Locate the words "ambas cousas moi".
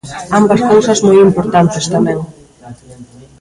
0.39-1.17